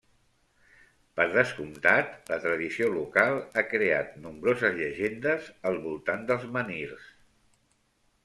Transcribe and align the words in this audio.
Per 1.17 1.25
descomptat, 1.33 2.15
la 2.31 2.39
tradició 2.45 2.87
local 2.95 3.37
ha 3.39 3.65
creat 3.73 4.17
nombroses 4.23 4.75
llegendes 4.79 5.51
al 5.73 5.77
voltant 5.85 6.27
dels 6.31 6.47
menhirs. 6.57 7.13